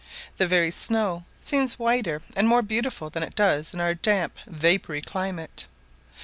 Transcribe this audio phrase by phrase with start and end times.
[0.37, 5.01] The very snow seems whiter and more beautiful than it does in our damp, vapoury
[5.03, 5.67] climate.